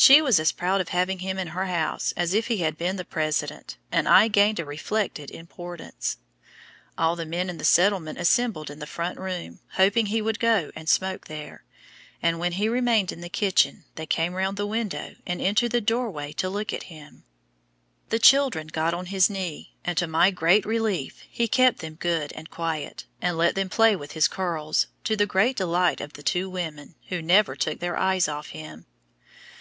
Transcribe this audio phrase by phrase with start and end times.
[0.00, 2.94] She was as proud of having him in her house as if he had been
[2.94, 6.18] the President, and I gained a reflected importance!
[6.96, 10.70] All the men in the settlement assembled in the front room, hoping he would go
[10.76, 11.64] and smoke there,
[12.22, 15.80] and when he remained in the kitchen they came round the window and into the
[15.80, 17.24] doorway to look at him.
[18.10, 22.32] The children got on his knee, and, to my great relief, he kept them good
[22.34, 26.22] and quiet, and let them play with his curls, to the great delight of the
[26.22, 28.86] two women, who never took their eyes off him.